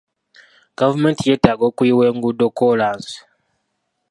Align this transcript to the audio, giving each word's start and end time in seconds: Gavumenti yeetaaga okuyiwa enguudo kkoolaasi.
Gavumenti 0.79 1.21
yeetaaga 1.29 1.63
okuyiwa 1.69 2.03
enguudo 2.09 2.45
kkoolaasi. 2.51 3.17